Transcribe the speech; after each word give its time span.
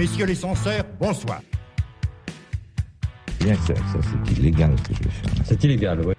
Messieurs 0.00 0.24
les 0.24 0.34
censeurs, 0.34 0.86
bonsoir. 0.98 1.42
Bien 3.38 3.54
sûr, 3.66 3.76
ça 3.76 3.98
c'est 4.00 4.32
illégal 4.32 4.74
ce 4.78 4.88
que 4.88 4.94
je 4.94 5.02
vais 5.02 5.10
faire. 5.10 5.30
C'est 5.44 5.62
illégal, 5.64 6.00
ouais. 6.06 6.14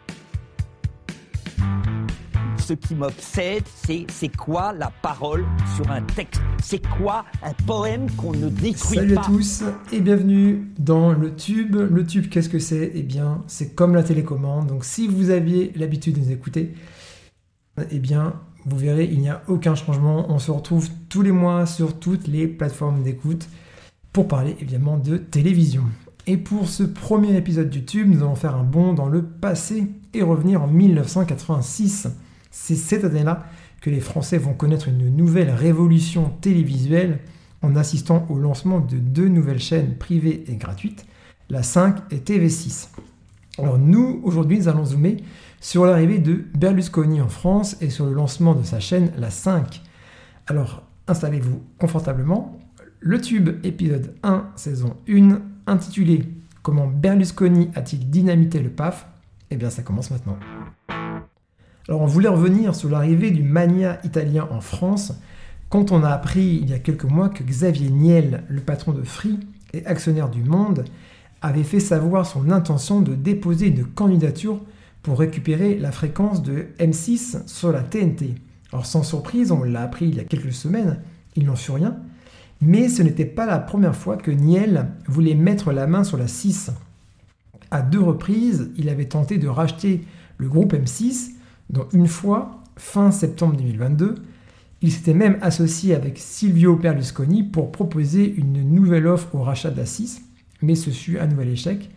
Ce 2.60 2.74
qui 2.74 2.94
m'obsède, 2.94 3.64
c'est 3.66 4.06
c'est 4.08 4.38
quoi 4.38 4.72
la 4.74 4.92
parole 5.02 5.48
sur 5.76 5.90
un 5.90 6.04
texte? 6.04 6.44
C'est 6.62 6.88
quoi 6.90 7.26
un 7.42 7.54
poème 7.66 8.06
qu'on 8.12 8.34
ne 8.34 8.50
détruit 8.50 9.00
Salut 9.00 9.16
pas? 9.16 9.22
à 9.22 9.26
tous 9.26 9.64
et 9.92 10.00
bienvenue 10.00 10.72
dans 10.78 11.14
le 11.14 11.36
tube. 11.36 11.76
Le 11.76 12.06
tube, 12.06 12.30
qu'est-ce 12.30 12.50
que 12.50 12.60
c'est? 12.60 12.92
Eh 12.94 13.02
bien, 13.02 13.44
c'est 13.48 13.74
comme 13.74 13.96
la 13.96 14.04
télécommande. 14.04 14.68
Donc, 14.68 14.86
si 14.86 15.08
vous 15.08 15.32
aviez 15.32 15.72
l'habitude 15.76 16.20
de 16.20 16.20
nous 16.20 16.32
écouter, 16.32 16.76
eh 17.90 17.98
bien, 17.98 18.36
vous 18.64 18.78
verrez, 18.78 19.06
il 19.06 19.22
n'y 19.22 19.30
a 19.30 19.42
aucun 19.48 19.74
changement. 19.74 20.32
On 20.32 20.38
se 20.38 20.52
retrouve 20.52 20.88
tous 21.10 21.24
les 21.24 21.32
mois 21.32 21.66
sur 21.66 21.98
toutes 21.98 22.28
les 22.28 22.46
plateformes 22.46 23.02
d'écoute 23.02 23.50
pour 24.14 24.28
parler 24.28 24.56
évidemment 24.60 24.98
de 24.98 25.18
télévision. 25.18 25.84
Et 26.28 26.38
pour 26.38 26.68
ce 26.68 26.84
premier 26.84 27.36
épisode 27.36 27.70
du 27.70 27.84
tube, 27.84 28.08
nous 28.08 28.22
allons 28.22 28.36
faire 28.36 28.56
un 28.56 28.64
bond 28.64 28.94
dans 28.94 29.08
le 29.08 29.24
passé 29.24 29.88
et 30.14 30.22
revenir 30.22 30.62
en 30.62 30.68
1986. 30.68 32.10
C'est 32.52 32.76
cette 32.76 33.04
année-là 33.04 33.46
que 33.82 33.90
les 33.90 34.00
Français 34.00 34.38
vont 34.38 34.54
connaître 34.54 34.88
une 34.88 35.10
nouvelle 35.16 35.50
révolution 35.50 36.32
télévisuelle 36.42 37.20
en 37.64 37.76
assistant 37.76 38.28
au 38.30 38.38
lancement 38.38 38.80
de 38.80 38.98
deux 38.98 39.28
nouvelles 39.28 39.60
chaînes 39.60 39.96
privées 39.98 40.44
et 40.48 40.56
gratuites, 40.56 41.06
la 41.50 41.64
5 41.64 42.12
et 42.12 42.18
TV6. 42.18 42.90
Alors 43.58 43.78
nous, 43.78 44.22
aujourd'hui, 44.24 44.60
nous 44.60 44.68
allons 44.68 44.86
zoomer 44.86 45.18
sur 45.60 45.86
l'arrivée 45.86 46.20
de 46.20 46.46
Berlusconi 46.58 47.22
en 47.22 47.30
France 47.30 47.78
et 47.82 47.90
sur 47.90 48.06
le 48.06 48.14
lancement 48.14 48.56
de 48.56 48.64
sa 48.64 48.80
chaîne, 48.80 49.12
la 49.18 49.30
5. 49.30 49.82
Alors, 50.48 50.84
installez-vous 51.08 51.62
confortablement. 51.78 52.60
Le 53.04 53.20
tube 53.20 53.50
épisode 53.66 54.14
1, 54.22 54.52
saison 54.56 54.96
1, 55.10 55.42
intitulé 55.66 56.24
Comment 56.62 56.86
Berlusconi 56.86 57.72
a-t-il 57.74 58.12
dynamité 58.12 58.60
le 58.60 58.70
PAF 58.70 59.08
Eh 59.50 59.56
bien, 59.56 59.72
ça 59.72 59.82
commence 59.82 60.12
maintenant. 60.12 60.38
Alors, 61.88 62.02
on 62.02 62.06
voulait 62.06 62.30
revenir 62.30 62.76
sur 62.76 62.92
l'arrivée 62.92 63.32
du 63.32 63.42
mania 63.42 63.98
italien 64.04 64.48
en 64.52 64.62
France 64.62 65.14
quand 65.70 65.92
on 65.92 66.04
a 66.04 66.10
appris 66.10 66.60
il 66.62 66.70
y 66.70 66.74
a 66.74 66.80
quelques 66.80 67.06
mois 67.06 67.30
que 67.30 67.42
Xavier 67.44 67.90
Niel, 67.90 68.44
le 68.50 68.62
patron 68.62 68.92
de 68.92 69.02
Free 69.02 69.40
et 69.74 69.84
actionnaire 69.88 70.30
du 70.30 70.44
Monde, 70.44 70.86
avait 71.42 71.64
fait 71.64 71.80
savoir 71.80 72.28
son 72.28 72.52
intention 72.52 73.02
de 73.02 73.16
déposer 73.16 73.70
une 73.70 73.84
candidature 73.84 74.62
pour 75.02 75.18
récupérer 75.18 75.76
la 75.76 75.92
fréquence 75.92 76.44
de 76.44 76.68
M6 76.78 77.48
sur 77.48 77.72
la 77.72 77.82
TNT. 77.82 78.36
Alors 78.72 78.86
sans 78.86 79.02
surprise, 79.02 79.52
on 79.52 79.64
l'a 79.64 79.82
appris 79.82 80.06
il 80.10 80.18
y 80.18 80.20
a 80.20 80.24
quelques 80.24 80.54
semaines, 80.54 81.02
ils 81.36 81.48
n'ont 81.48 81.56
su 81.56 81.72
rien, 81.72 81.98
mais 82.62 82.90
ce 82.90 83.02
n'était 83.02 83.26
pas 83.26 83.46
la 83.46 83.60
première 83.60 83.96
fois 83.96 84.18
que 84.18 84.32
Niel 84.32 84.88
voulait 85.08 85.36
mettre 85.36 85.72
la 85.72 85.88
main 85.88 86.04
sur 86.04 86.18
la 86.18 86.28
6. 86.28 86.72
À 87.72 87.82
deux 87.82 88.02
reprises, 88.02 88.70
il 88.78 88.90
avait 88.90 89.06
tenté 89.06 89.38
de 89.38 89.48
racheter 89.48 90.06
le 90.38 90.48
groupe 90.48 90.74
M6, 90.74 91.32
dont 91.70 91.88
une 91.94 92.08
fois, 92.08 92.62
fin 92.78 93.12
septembre 93.12 93.58
2022, 93.58 94.16
il 94.84 94.92
s'était 94.92 95.14
même 95.14 95.38
associé 95.42 95.94
avec 95.94 96.18
Silvio 96.18 96.76
Berlusconi 96.76 97.44
pour 97.44 97.72
proposer 97.72 98.34
une 98.34 98.64
nouvelle 98.64 99.08
offre 99.08 99.36
au 99.36 99.44
rachat 99.44 99.70
de 99.70 99.78
la 99.78 99.86
6, 99.86 100.24
mais 100.62 100.76
ce 100.76 100.90
fut 100.90 101.20
un 101.20 101.28
nouvel 101.28 101.50
échec, 101.50 101.90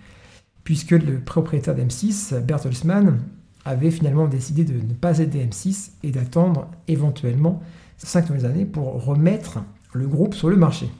puisque 0.65 0.93
le 0.93 1.21
propriétaire 1.21 1.75
d'M6, 1.75 2.41
Bertelsmann, 2.41 3.21
avait 3.65 3.91
finalement 3.91 4.29
décidé 4.29 4.65
de 4.65 4.75
ne 4.75 4.93
pas 4.93 5.19
aider 5.19 5.45
M6 5.45 5.93
et 6.03 6.11
d'attendre 6.11 6.71
éventuellement 6.87 7.63
5 7.97 8.29
nouvelles 8.29 8.47
années 8.47 8.67
pour 8.67 9.03
remettre 9.03 9.61
le 9.95 10.07
groupe 10.07 10.35
sur 10.35 10.51
le 10.51 10.57
marché. 10.57 10.91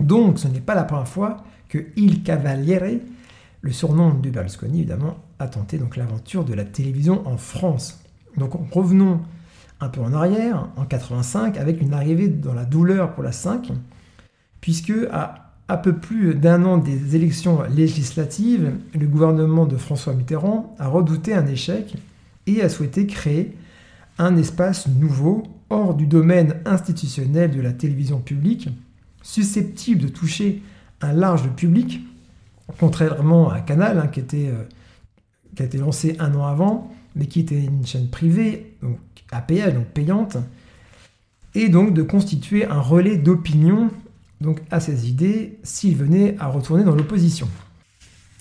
Donc 0.00 0.38
ce 0.38 0.48
n'est 0.48 0.60
pas 0.60 0.74
la 0.74 0.84
première 0.84 1.06
fois 1.06 1.44
que 1.68 1.78
Il 1.96 2.22
Cavaliere, 2.22 3.00
le 3.60 3.72
surnom 3.72 4.14
de 4.14 4.30
Berlusconi 4.30 4.80
évidemment, 4.80 5.18
a 5.38 5.46
tenté 5.46 5.78
donc 5.78 5.96
l'aventure 5.96 6.44
de 6.44 6.54
la 6.54 6.64
télévision 6.64 7.26
en 7.28 7.36
France. 7.36 8.00
Donc 8.36 8.52
revenons 8.72 9.20
un 9.80 9.88
peu 9.88 10.00
en 10.00 10.12
arrière, 10.12 10.68
en 10.76 10.84
85, 10.84 11.56
avec 11.56 11.80
une 11.80 11.94
arrivée 11.94 12.28
dans 12.28 12.54
la 12.54 12.64
douleur 12.64 13.14
pour 13.14 13.22
la 13.22 13.32
5, 13.32 13.70
puisque 14.60 14.92
à 15.12 15.48
à 15.68 15.76
peu 15.76 15.92
plus 15.92 16.34
d'un 16.34 16.64
an 16.64 16.78
des 16.78 17.14
élections 17.14 17.62
législatives, 17.64 18.72
le 18.98 19.06
gouvernement 19.06 19.66
de 19.66 19.76
François 19.76 20.14
Mitterrand 20.14 20.74
a 20.78 20.88
redouté 20.88 21.34
un 21.34 21.46
échec 21.46 21.94
et 22.46 22.62
a 22.62 22.70
souhaité 22.70 23.06
créer 23.06 23.54
un 24.16 24.36
espace 24.36 24.88
nouveau 24.88 25.42
hors 25.70 25.94
du 25.94 26.06
domaine 26.06 26.56
institutionnel 26.64 27.50
de 27.50 27.60
la 27.60 27.72
télévision 27.72 28.20
publique, 28.20 28.68
susceptible 29.22 30.02
de 30.02 30.08
toucher 30.08 30.62
un 31.00 31.12
large 31.12 31.48
public, 31.50 32.00
contrairement 32.78 33.50
à 33.50 33.60
Canal, 33.60 33.98
hein, 33.98 34.10
euh, 34.34 34.64
qui 35.54 35.62
a 35.62 35.66
été 35.66 35.78
lancé 35.78 36.16
un 36.18 36.34
an 36.34 36.46
avant, 36.46 36.92
mais 37.14 37.26
qui 37.26 37.40
était 37.40 37.62
une 37.62 37.86
chaîne 37.86 38.08
privée, 38.08 38.74
donc 38.82 38.98
à 39.30 39.40
péage, 39.40 39.74
donc 39.74 39.86
payante, 39.86 40.38
et 41.54 41.68
donc 41.68 41.94
de 41.94 42.02
constituer 42.02 42.64
un 42.66 42.80
relais 42.80 43.16
d'opinion 43.16 43.90
à 44.70 44.80
ces 44.80 45.08
idées 45.08 45.58
s'il 45.62 45.96
venait 45.96 46.36
à 46.38 46.46
retourner 46.46 46.84
dans 46.84 46.94
l'opposition. 46.94 47.48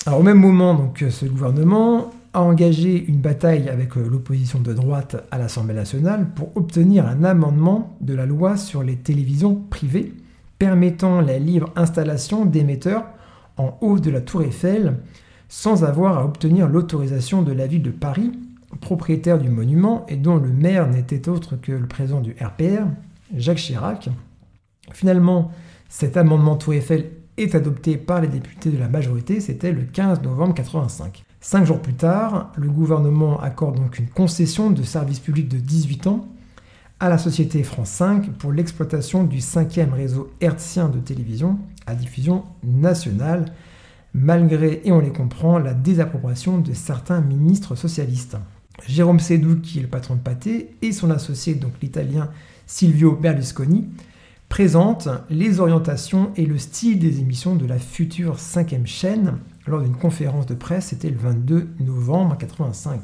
Alors 0.05 0.19
au 0.19 0.23
même 0.23 0.39
moment, 0.39 0.75
donc, 0.75 1.03
ce 1.09 1.25
gouvernement 1.25 2.13
a 2.33 2.41
engagé 2.41 3.05
une 3.05 3.19
bataille 3.19 3.69
avec 3.69 3.95
l'opposition 3.95 4.59
de 4.59 4.73
droite 4.73 5.25
à 5.31 5.37
l'Assemblée 5.37 5.73
nationale 5.73 6.27
pour 6.35 6.55
obtenir 6.55 7.07
un 7.07 7.23
amendement 7.23 7.97
de 8.01 8.13
la 8.13 8.25
loi 8.25 8.57
sur 8.57 8.83
les 8.83 8.95
télévisions 8.95 9.55
privées 9.69 10.13
permettant 10.59 11.21
la 11.21 11.39
libre 11.39 11.71
installation 11.75 12.45
d'émetteurs 12.45 13.05
en 13.57 13.77
haut 13.81 13.99
de 13.99 14.09
la 14.09 14.21
tour 14.21 14.43
Eiffel 14.43 14.97
sans 15.49 15.83
avoir 15.83 16.17
à 16.17 16.25
obtenir 16.25 16.67
l'autorisation 16.67 17.41
de 17.41 17.53
la 17.53 17.67
ville 17.67 17.81
de 17.81 17.91
Paris, 17.91 18.31
propriétaire 18.81 19.39
du 19.39 19.49
monument 19.49 20.05
et 20.07 20.17
dont 20.17 20.37
le 20.37 20.49
maire 20.49 20.87
n'était 20.87 21.29
autre 21.29 21.55
que 21.55 21.71
le 21.71 21.87
président 21.87 22.19
du 22.19 22.31
RPR, 22.31 22.85
Jacques 23.35 23.57
Chirac. 23.57 24.09
Finalement, 24.91 25.51
cet 25.89 26.17
amendement 26.17 26.57
Tour 26.57 26.73
Eiffel 26.73 27.11
est 27.37 27.55
adopté 27.55 27.97
par 27.97 28.21
les 28.21 28.27
députés 28.27 28.71
de 28.71 28.77
la 28.77 28.89
majorité, 28.89 29.39
c'était 29.39 29.71
le 29.71 29.83
15 29.83 30.21
novembre 30.23 30.53
85. 30.55 31.23
Cinq 31.49 31.63
jours 31.63 31.81
plus 31.81 31.93
tard, 31.93 32.51
le 32.57 32.67
gouvernement 32.67 33.39
accorde 33.39 33.77
donc 33.77 33.99
une 33.99 34.09
concession 34.09 34.69
de 34.69 34.83
service 34.83 35.21
public 35.21 35.47
de 35.47 35.55
18 35.55 36.07
ans 36.07 36.27
à 36.99 37.07
la 37.07 37.17
société 37.17 37.63
France 37.63 37.87
5 37.91 38.31
pour 38.33 38.51
l'exploitation 38.51 39.23
du 39.23 39.39
cinquième 39.39 39.93
réseau 39.93 40.29
hertzien 40.41 40.89
de 40.89 40.99
télévision 40.99 41.57
à 41.85 41.95
diffusion 41.95 42.43
nationale, 42.65 43.45
malgré, 44.13 44.81
et 44.83 44.91
on 44.91 44.99
les 44.99 45.13
comprend, 45.13 45.57
la 45.57 45.73
désapprobation 45.73 46.57
de 46.57 46.73
certains 46.73 47.21
ministres 47.21 47.75
socialistes. 47.75 48.35
Jérôme 48.85 49.21
Sédou, 49.21 49.61
qui 49.61 49.79
est 49.79 49.83
le 49.83 49.87
patron 49.87 50.15
de 50.15 50.19
Pathé, 50.19 50.75
et 50.81 50.91
son 50.91 51.11
associé, 51.11 51.55
donc 51.55 51.71
l'italien 51.81 52.29
Silvio 52.65 53.13
Berlusconi, 53.13 53.87
présente 54.49 55.07
les 55.29 55.61
orientations 55.61 56.31
et 56.35 56.45
le 56.45 56.57
style 56.57 56.99
des 56.99 57.21
émissions 57.21 57.55
de 57.55 57.65
la 57.65 57.79
future 57.79 58.37
cinquième 58.37 58.85
chaîne 58.85 59.37
lors 59.67 59.81
d'une 59.81 59.95
conférence 59.95 60.45
de 60.45 60.55
presse, 60.55 60.87
c'était 60.87 61.09
le 61.09 61.17
22 61.17 61.69
novembre 61.79 62.35
1985. 62.35 63.01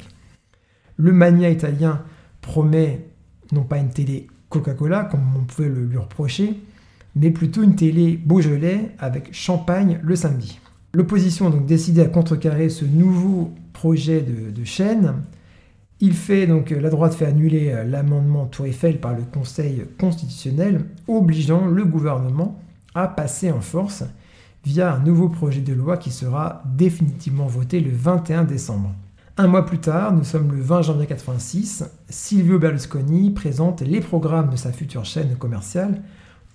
Le 0.97 1.11
mania 1.11 1.49
italien 1.49 2.01
promet 2.41 3.07
non 3.51 3.63
pas 3.63 3.77
une 3.77 3.89
télé 3.89 4.27
Coca-Cola, 4.49 5.05
comme 5.05 5.21
on 5.35 5.43
pouvait 5.43 5.69
le 5.69 5.85
lui 5.85 5.97
reprocher, 5.97 6.59
mais 7.15 7.31
plutôt 7.31 7.63
une 7.63 7.75
télé 7.75 8.17
Beaujolais 8.17 8.91
avec 8.99 9.33
champagne 9.33 9.99
le 10.03 10.15
samedi. 10.15 10.59
L'opposition 10.93 11.47
a 11.47 11.49
donc 11.49 11.65
décidé 11.65 12.01
à 12.01 12.05
contrecarrer 12.05 12.69
ce 12.69 12.85
nouveau 12.85 13.51
projet 13.73 14.21
de, 14.21 14.63
chaîne 14.63 15.15
il 15.99 16.13
fait 16.13 16.47
donc 16.47 16.71
la 16.71 16.89
droite 16.89 17.13
fait 17.13 17.25
annuler 17.25 17.83
l'amendement 17.85 18.45
Tour 18.45 18.65
Eiffel 18.65 18.99
par 18.99 19.13
le 19.13 19.23
Conseil 19.23 19.85
constitutionnel, 19.97 20.85
obligeant 21.07 21.65
le 21.65 21.85
gouvernement 21.85 22.59
à 22.93 23.07
passer 23.07 23.51
en 23.51 23.61
force 23.61 24.03
via 24.65 24.93
un 24.93 24.99
nouveau 24.99 25.29
projet 25.29 25.61
de 25.61 25.73
loi 25.73 25.97
qui 25.97 26.11
sera 26.11 26.63
définitivement 26.65 27.47
voté 27.47 27.79
le 27.79 27.91
21 27.91 28.45
décembre. 28.45 28.93
Un 29.35 29.47
mois 29.47 29.65
plus 29.65 29.79
tard, 29.79 30.13
nous 30.13 30.23
sommes 30.23 30.51
le 30.51 30.61
20 30.61 30.83
janvier 30.83 31.07
86, 31.07 31.85
Silvio 32.07 32.59
Berlusconi 32.59 33.31
présente 33.31 33.81
les 33.81 33.99
programmes 33.99 34.51
de 34.51 34.55
sa 34.55 34.71
future 34.71 35.05
chaîne 35.05 35.35
commerciale, 35.37 36.03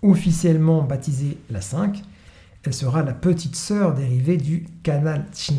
officiellement 0.02 0.82
baptisée 0.84 1.38
La 1.50 1.60
5. 1.60 2.02
Elle 2.64 2.74
sera 2.74 3.02
la 3.02 3.14
petite 3.14 3.56
sœur 3.56 3.94
dérivée 3.94 4.36
du 4.36 4.66
Canal 4.84 5.26
5 5.32 5.56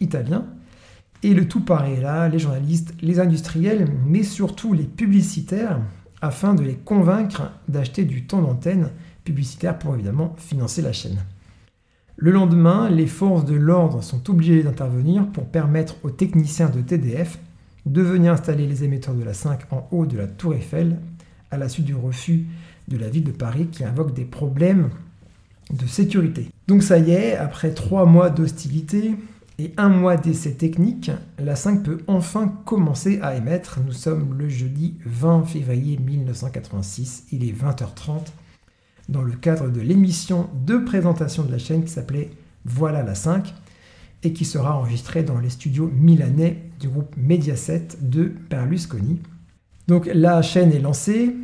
italien, 0.00 0.46
et 1.22 1.32
le 1.32 1.48
tout 1.48 1.64
paraît 1.64 2.00
là, 2.00 2.28
les 2.28 2.38
journalistes, 2.38 2.94
les 3.02 3.20
industriels, 3.20 3.88
mais 4.06 4.22
surtout 4.22 4.72
les 4.72 4.84
publicitaires, 4.84 5.80
afin 6.20 6.54
de 6.54 6.62
les 6.62 6.74
convaincre 6.74 7.52
d'acheter 7.68 8.04
du 8.04 8.26
temps 8.26 8.42
d'antenne 8.42 8.90
publicitaire 9.24 9.78
pour 9.78 9.94
évidemment 9.94 10.34
financer 10.38 10.82
la 10.82 10.92
chaîne. 10.92 11.18
Le 12.20 12.32
lendemain, 12.32 12.90
les 12.90 13.06
forces 13.06 13.44
de 13.44 13.54
l'ordre 13.54 14.02
sont 14.02 14.28
obligées 14.28 14.64
d'intervenir 14.64 15.28
pour 15.28 15.44
permettre 15.44 15.94
aux 16.02 16.10
techniciens 16.10 16.68
de 16.68 16.80
TDF 16.80 17.38
de 17.86 18.02
venir 18.02 18.32
installer 18.32 18.66
les 18.66 18.82
émetteurs 18.82 19.14
de 19.14 19.22
la 19.22 19.34
5 19.34 19.72
en 19.72 19.86
haut 19.92 20.04
de 20.04 20.18
la 20.18 20.26
tour 20.26 20.52
Eiffel, 20.52 20.98
à 21.52 21.58
la 21.58 21.68
suite 21.68 21.86
du 21.86 21.94
refus 21.94 22.46
de 22.88 22.98
la 22.98 23.08
ville 23.08 23.22
de 23.22 23.30
Paris 23.30 23.68
qui 23.70 23.84
invoque 23.84 24.14
des 24.14 24.24
problèmes 24.24 24.90
de 25.70 25.86
sécurité. 25.86 26.48
Donc 26.66 26.82
ça 26.82 26.98
y 26.98 27.12
est, 27.12 27.36
après 27.36 27.70
trois 27.70 28.04
mois 28.04 28.30
d'hostilité 28.30 29.14
et 29.60 29.72
un 29.76 29.88
mois 29.88 30.16
d'essai 30.16 30.54
technique, 30.54 31.12
la 31.38 31.54
5 31.54 31.84
peut 31.84 31.98
enfin 32.08 32.52
commencer 32.64 33.20
à 33.22 33.36
émettre. 33.36 33.78
Nous 33.86 33.92
sommes 33.92 34.36
le 34.36 34.48
jeudi 34.48 34.96
20 35.06 35.44
février 35.44 35.96
1986, 35.98 37.26
il 37.30 37.48
est 37.48 37.52
20h30, 37.52 38.22
dans 39.08 39.22
le 39.22 39.32
cadre 39.32 39.68
de 39.68 39.80
l'émission 39.80 40.48
de 40.66 40.76
présentation 40.76 41.44
de 41.44 41.52
la 41.52 41.58
chaîne 41.58 41.84
qui 41.84 41.90
s'appelait 41.90 42.30
Voilà 42.64 43.02
la 43.02 43.14
5 43.14 43.54
et 44.22 44.32
qui 44.32 44.44
sera 44.44 44.76
enregistrée 44.76 45.22
dans 45.22 45.38
les 45.38 45.50
studios 45.50 45.90
milanais 45.94 46.62
du 46.80 46.88
groupe 46.88 47.14
Mediaset 47.16 47.88
de 48.00 48.32
Berlusconi. 48.50 49.20
Donc 49.86 50.08
la 50.12 50.42
chaîne 50.42 50.72
est 50.72 50.80
lancée, 50.80 51.34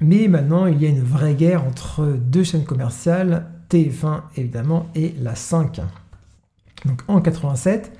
mais 0.00 0.28
maintenant 0.28 0.66
il 0.66 0.80
y 0.80 0.86
a 0.86 0.88
une 0.88 1.02
vraie 1.02 1.34
guerre 1.34 1.64
entre 1.64 2.06
deux 2.06 2.44
chaînes 2.44 2.64
commerciales, 2.64 3.46
TF1 3.70 4.22
évidemment 4.36 4.86
et 4.94 5.14
la 5.20 5.34
5. 5.34 5.80
Donc 6.86 7.02
en 7.08 7.20
87, 7.20 7.92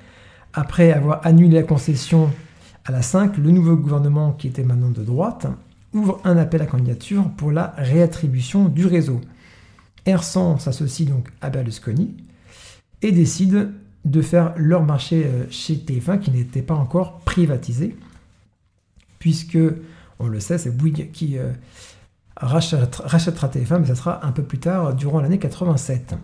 après 0.53 0.91
avoir 0.91 1.25
annulé 1.25 1.57
la 1.57 1.63
concession 1.63 2.31
à 2.85 2.91
la 2.91 3.01
5, 3.01 3.37
le 3.37 3.51
nouveau 3.51 3.75
gouvernement 3.75 4.31
qui 4.31 4.47
était 4.47 4.63
maintenant 4.63 4.89
de 4.89 5.03
droite 5.03 5.47
ouvre 5.93 6.19
un 6.23 6.37
appel 6.37 6.61
à 6.61 6.65
candidature 6.65 7.29
pour 7.37 7.51
la 7.51 7.73
réattribution 7.77 8.67
du 8.67 8.85
réseau. 8.85 9.21
Ersan 10.05 10.59
s'associe 10.59 11.07
donc 11.07 11.29
à 11.41 11.49
Berlusconi 11.49 12.15
et 13.01 13.11
décide 13.11 13.71
de 14.05 14.21
faire 14.21 14.53
leur 14.57 14.83
marché 14.83 15.25
euh, 15.25 15.45
chez 15.49 15.75
TF1 15.75 16.19
qui 16.19 16.31
n'était 16.31 16.61
pas 16.61 16.73
encore 16.73 17.19
privatisé, 17.19 17.95
puisque, 19.19 19.57
on 20.19 20.27
le 20.27 20.39
sait, 20.39 20.57
c'est 20.57 20.75
Bouygues 20.75 21.11
qui 21.11 21.37
euh, 21.37 21.51
rachètera, 22.35 23.47
TF1, 23.47 23.79
mais 23.79 23.87
ça 23.87 23.95
sera 23.95 24.25
un 24.25 24.31
peu 24.31 24.43
plus 24.43 24.59
tard, 24.59 24.93
durant 24.93 25.21
l'année 25.21 25.39
87. 25.39 26.15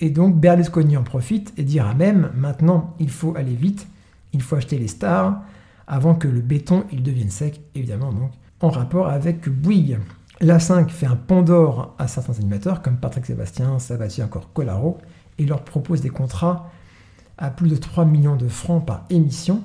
Et 0.00 0.10
donc 0.10 0.40
Berlusconi 0.40 0.96
en 0.96 1.02
profite 1.02 1.52
et 1.56 1.62
dira 1.62 1.94
même, 1.94 2.30
maintenant 2.34 2.94
il 2.98 3.10
faut 3.10 3.36
aller 3.36 3.54
vite, 3.54 3.86
il 4.32 4.42
faut 4.42 4.56
acheter 4.56 4.78
les 4.78 4.88
stars, 4.88 5.40
avant 5.86 6.14
que 6.14 6.28
le 6.28 6.40
béton 6.40 6.84
il 6.92 7.02
devienne 7.02 7.30
sec, 7.30 7.60
évidemment 7.74 8.12
donc, 8.12 8.32
en 8.60 8.68
rapport 8.68 9.08
avec 9.08 9.48
Bouygues. 9.48 9.98
La 10.40 10.60
5 10.60 10.90
fait 10.90 11.06
un 11.06 11.16
pont 11.16 11.44
à 11.98 12.08
certains 12.08 12.34
animateurs 12.34 12.82
comme 12.82 12.96
Patrick 12.96 13.26
Sébastien, 13.26 13.78
Sabatier, 13.78 14.22
encore 14.22 14.52
Colaro, 14.52 14.98
et 15.38 15.46
leur 15.46 15.62
propose 15.62 16.00
des 16.00 16.10
contrats 16.10 16.70
à 17.38 17.50
plus 17.50 17.68
de 17.68 17.76
3 17.76 18.04
millions 18.04 18.36
de 18.36 18.48
francs 18.48 18.84
par 18.84 19.04
émission, 19.10 19.62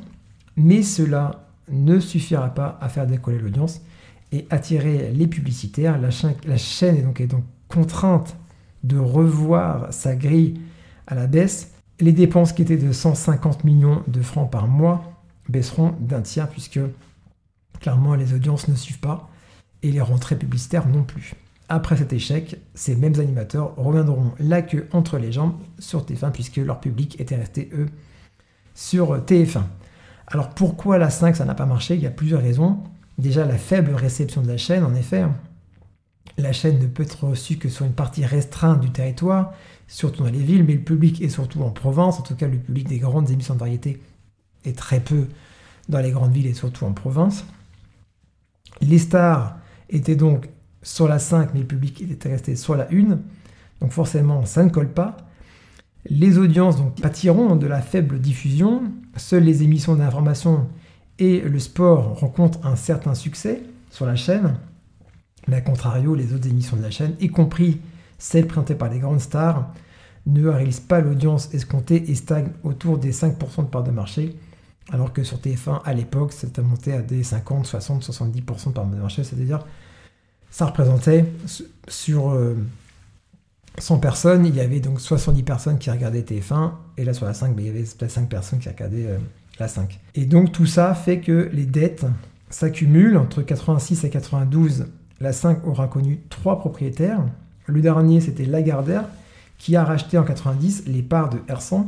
mais 0.56 0.84
cela 0.84 1.48
ne 1.70 2.00
suffira 2.00 2.50
pas 2.50 2.78
à 2.82 2.90
faire 2.90 3.08
décoller 3.08 3.40
l'audience 3.40 3.82
et 4.32 4.46
attirer 4.50 5.12
les 5.12 5.28
publicitaires. 5.28 6.00
La 6.00 6.10
chaîne, 6.58 6.96
est, 6.98 7.02
donc, 7.02 7.22
est 7.22 7.28
donc 7.28 7.44
contrainte 7.68 8.36
de 8.84 8.98
revoir 8.98 9.94
sa 9.94 10.16
grille 10.16 10.60
à 11.08 11.16
la 11.16 11.28
baisse. 11.28 11.72
Les 12.00 12.12
dépenses 12.12 12.54
qui 12.54 12.62
étaient 12.62 12.78
de 12.78 12.92
150 12.92 13.64
millions 13.64 14.04
de 14.08 14.22
francs 14.22 14.52
par 14.52 14.68
mois 14.68 15.04
baisseront 15.50 15.94
d'un 16.00 16.22
tiers 16.22 16.50
puisque 16.50 16.80
clairement 17.84 18.16
les 18.16 18.34
audiences 18.34 18.70
ne 18.70 18.76
suivent 18.76 19.00
pas 19.00 19.30
et 19.84 19.92
les 19.92 20.02
rentrées 20.02 20.38
publicitaires 20.38 20.88
non 20.88 21.04
plus. 21.04 21.36
Après 21.68 21.98
cet 21.98 22.14
échec, 22.14 22.58
ces 22.74 22.96
mêmes 22.96 23.20
animateurs 23.20 23.76
reviendront 23.76 24.32
la 24.40 24.62
queue 24.62 24.88
entre 24.94 25.18
les 25.18 25.32
jambes 25.32 25.56
sur 25.80 26.06
TF1 26.06 26.32
puisque 26.32 26.58
leur 26.58 26.80
public 26.80 27.20
était 27.20 27.36
resté, 27.36 27.70
eux, 27.74 27.90
sur 28.74 29.18
TF1. 29.18 29.64
Alors 30.28 30.50
pourquoi 30.50 30.98
la 30.98 31.10
5 31.10 31.36
ça 31.36 31.46
n'a 31.46 31.56
pas 31.56 31.66
marché? 31.66 31.96
Il 31.96 32.02
y 32.02 32.08
a 32.08 32.12
plusieurs 32.12 32.42
raisons. 32.42 32.80
Déjà 33.18 33.46
la 33.46 33.58
faible 33.58 33.94
réception 33.94 34.42
de 34.42 34.48
la 34.48 34.58
chaîne, 34.58 34.84
en 34.84 34.96
effet. 34.96 35.26
La 36.38 36.54
chaîne 36.54 36.80
ne 36.80 36.88
peut 36.88 37.04
être 37.04 37.26
reçue 37.26 37.58
que 37.58 37.70
sur 37.70 37.86
une 37.86 37.94
partie 37.94 38.26
restreinte 38.26 38.80
du 38.80 38.92
territoire, 38.92 39.54
surtout 39.88 40.24
dans 40.24 40.30
les 40.30 40.40
villes, 40.40 40.64
mais 40.64 40.74
le 40.74 40.82
public 40.82 41.22
est 41.22 41.30
surtout 41.30 41.62
en 41.62 41.70
province, 41.70 42.18
en 42.18 42.24
tout 42.24 42.36
cas 42.36 42.48
le 42.48 42.58
public 42.58 42.88
des 42.88 42.98
grandes 42.98 43.30
émissions 43.30 43.54
de 43.54 43.60
variété 43.60 44.02
est 44.64 44.78
très 44.78 45.02
peu 45.02 45.28
dans 45.90 46.00
les 46.00 46.12
grandes 46.12 46.32
villes 46.32 46.48
et 46.48 46.54
surtout 46.54 46.86
en 46.86 46.94
province. 46.94 47.46
Les 48.82 48.98
stars 48.98 49.58
étaient 49.90 50.16
donc 50.16 50.50
sur 50.82 51.08
la 51.08 51.20
5, 51.20 51.54
mais 51.54 51.62
le 51.62 51.68
public 51.68 52.02
était 52.02 52.30
resté 52.30 52.56
sur 52.56 52.76
la 52.76 52.88
1. 52.92 53.20
Donc 53.82 53.92
forcément, 53.92 54.46
ça 54.46 54.64
ne 54.64 54.70
colle 54.70 54.92
pas. 54.92 55.18
Les 56.06 56.38
audiences 56.38 56.78
donc, 56.78 57.00
pâtiront 57.00 57.56
de 57.56 57.68
la 57.68 57.82
faible 57.82 58.20
diffusion. 58.20 58.84
Seules 59.16 59.44
les 59.44 59.64
émissions 59.64 59.96
d'information 59.96 60.68
et 61.20 61.40
le 61.40 61.60
sport 61.60 62.20
rencontrent 62.20 62.66
un 62.66 62.76
certain 62.76 63.16
succès 63.16 63.62
sur 63.90 64.06
la 64.06 64.16
chaîne. 64.16 64.56
Mais 65.48 65.58
à 65.58 65.62
contrario, 65.62 66.16
les 66.16 66.34
autres 66.34 66.48
émissions 66.48 66.78
de 66.78 66.82
la 66.82 66.92
chaîne, 66.92 67.16
y 67.20 67.30
compris 67.30 67.80
celles 68.18 68.48
présentées 68.48 68.76
par 68.76 68.90
les 68.90 69.00
grandes 69.00 69.22
stars, 69.22 69.72
ne 70.26 70.48
réalisent 70.48 70.80
pas 70.80 71.02
l'audience 71.02 71.54
escomptée 71.54 72.10
et 72.10 72.16
stagnent 72.16 72.52
autour 72.64 72.98
des 72.98 73.12
5% 73.12 73.64
de 73.64 73.70
part 73.70 73.84
de 73.84 73.92
marché. 73.92 74.38
Alors 74.92 75.14
que 75.14 75.24
sur 75.24 75.38
TF1, 75.38 75.82
à 75.86 75.94
l'époque, 75.94 76.34
c'était 76.34 76.62
monté 76.62 76.94
à 76.94 77.02
des 77.02 77.24
50, 77.24 77.66
60, 77.66 78.04
70% 78.04 78.68
de 78.68 78.72
part 78.74 78.86
de 78.86 78.96
marché, 78.98 79.24
c'est-à-dire 79.24 79.66
ça 80.52 80.66
représentait 80.66 81.26
sur 81.88 82.38
100 83.80 83.96
euh, 83.96 83.98
personnes, 84.00 84.46
il 84.46 84.56
y 84.56 84.60
avait 84.60 84.82
donc 84.82 85.00
70 85.00 85.44
personnes 85.44 85.80
qui 85.80 85.90
regardaient 85.90 86.22
TF1, 86.22 86.72
et 86.98 87.06
là 87.06 87.14
sur 87.14 87.26
la 87.26 87.34
5, 87.34 87.56
ben, 87.56 87.66
il 87.66 87.68
y 87.68 87.70
avait 87.70 87.84
peut-être 87.84 88.12
5 88.12 88.30
personnes 88.30 88.60
qui 88.60 88.70
regardaient 88.70 89.08
euh, 89.08 89.18
la 89.60 89.68
5. 89.68 90.00
Et 90.16 90.26
donc 90.26 90.52
tout 90.52 90.66
ça 90.66 90.94
fait 90.94 91.22
que 91.22 91.50
les 91.54 91.66
dettes 91.66 92.06
s'accumulent 92.50 93.18
entre 93.18 93.42
86 93.42 94.04
et 94.04 94.10
92. 94.10 94.86
La 95.20 95.34
5 95.34 95.66
aura 95.66 95.88
connu 95.88 96.20
trois 96.30 96.60
propriétaires. 96.60 97.22
Le 97.66 97.82
dernier, 97.82 98.22
c'était 98.22 98.46
Lagardère, 98.46 99.06
qui 99.58 99.76
a 99.76 99.84
racheté 99.84 100.18
en 100.18 100.24
90 100.24 100.84
les 100.88 101.02
parts 101.02 101.30
de 101.30 101.38
R100. 101.52 101.86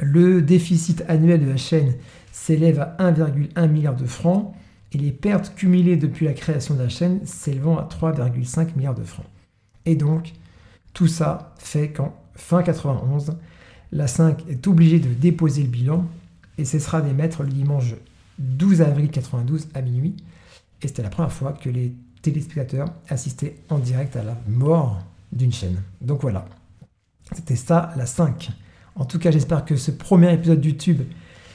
Le 0.00 0.42
déficit 0.42 1.04
annuel 1.08 1.40
de 1.40 1.50
la 1.50 1.56
chaîne 1.56 1.94
s'élève 2.32 2.80
à 2.80 2.96
1,1 2.98 3.68
milliard 3.68 3.96
de 3.96 4.06
francs 4.06 4.54
et 4.92 4.98
les 4.98 5.12
pertes 5.12 5.54
cumulées 5.54 5.96
depuis 5.96 6.26
la 6.26 6.32
création 6.32 6.74
de 6.74 6.82
la 6.82 6.88
chaîne 6.88 7.24
s'élevant 7.24 7.78
à 7.78 7.84
3,5 7.84 8.76
milliards 8.76 8.94
de 8.94 9.04
francs. 9.04 9.26
Et 9.86 9.96
donc, 9.96 10.32
tout 10.92 11.06
ça 11.06 11.54
fait 11.58 11.90
qu'en 11.90 12.14
fin 12.34 12.62
91, 12.62 13.36
la 13.92 14.06
5 14.06 14.48
est 14.48 14.66
obligée 14.66 14.98
de 14.98 15.12
déposer 15.12 15.62
le 15.62 15.68
bilan 15.68 16.06
et 16.58 16.64
cessera 16.64 17.00
d'émettre 17.00 17.42
le 17.42 17.50
dimanche 17.50 17.94
12 18.38 18.82
avril 18.82 19.10
92 19.10 19.68
à 19.74 19.82
minuit. 19.82 20.16
Et 20.82 20.88
c'était 20.88 21.02
la 21.02 21.10
première 21.10 21.32
fois 21.32 21.52
que 21.52 21.70
les 21.70 21.92
téléspectateurs 22.22 22.88
assistaient 23.08 23.56
en 23.68 23.78
direct 23.78 24.16
à 24.16 24.22
la 24.22 24.36
mort 24.48 25.02
d'une 25.32 25.52
chaîne. 25.52 25.82
Donc 26.00 26.22
voilà, 26.22 26.46
c'était 27.32 27.56
ça 27.56 27.92
la 27.96 28.06
5. 28.06 28.50
En 28.94 29.04
tout 29.04 29.18
cas, 29.18 29.30
j'espère 29.30 29.64
que 29.64 29.76
ce 29.76 29.90
premier 29.90 30.32
épisode 30.32 30.60
du 30.60 30.70
YouTube 30.70 31.02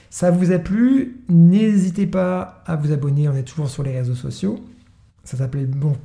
ça 0.09 0.31
vous 0.31 0.51
a 0.51 0.59
plu 0.59 1.21
N'hésitez 1.29 2.07
pas 2.07 2.63
à 2.65 2.75
vous 2.75 2.91
abonner, 2.91 3.27
on 3.27 3.35
est 3.35 3.43
toujours 3.43 3.69
sur 3.69 3.83
les 3.83 3.91
réseaux 3.91 4.15
sociaux. 4.15 4.59
Ça 5.23 5.37
s'appelle 5.37 5.67
Bon 5.67 5.95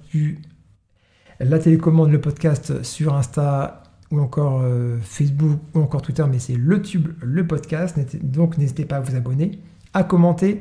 La 1.41 1.59
télécommande, 1.59 2.11
le 2.11 2.21
podcast 2.21 2.83
sur 2.83 3.15
Insta 3.15 3.83
ou 4.11 4.21
encore 4.21 4.61
euh, 4.62 4.99
Facebook 5.03 5.61
ou 5.75 5.81
encore 5.81 6.03
Twitter, 6.03 6.25
mais 6.31 6.39
c'est 6.39 6.57
le 6.57 6.83
tube, 6.83 7.09
le 7.23 7.47
podcast. 7.47 7.99
Donc 8.23 8.59
n'hésitez 8.59 8.85
pas 8.85 8.97
à 8.97 9.01
vous 9.01 9.15
abonner, 9.15 9.61
à 9.95 10.05
commenter 10.05 10.59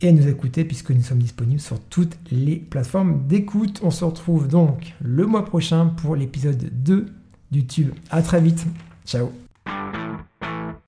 et 0.00 0.08
à 0.08 0.12
nous 0.12 0.26
écouter 0.26 0.64
puisque 0.64 0.90
nous 0.90 1.02
sommes 1.02 1.18
disponibles 1.18 1.60
sur 1.60 1.78
toutes 1.80 2.18
les 2.30 2.56
plateformes 2.56 3.26
d'écoute. 3.28 3.80
On 3.84 3.90
se 3.90 4.04
retrouve 4.04 4.48
donc 4.48 4.94
le 5.00 5.26
mois 5.26 5.44
prochain 5.44 5.86
pour 5.86 6.16
l'épisode 6.16 6.68
2 6.72 7.06
du 7.52 7.66
tube. 7.66 7.92
À 8.10 8.22
très 8.22 8.40
vite. 8.40 8.66
Ciao 9.06 9.30